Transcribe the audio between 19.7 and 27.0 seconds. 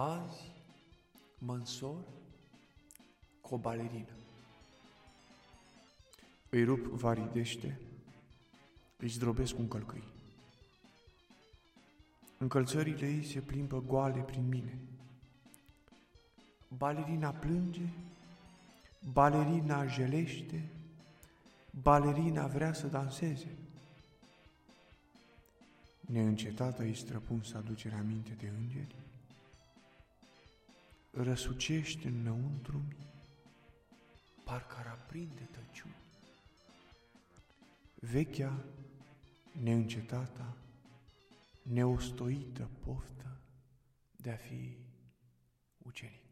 jelește, balerina vrea să danseze. Neîncetată îi